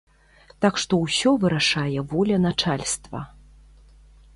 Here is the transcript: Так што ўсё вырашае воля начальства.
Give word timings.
Так 0.65 0.79
што 0.83 0.99
ўсё 1.01 1.29
вырашае 1.45 1.99
воля 2.15 2.37
начальства. 2.49 3.19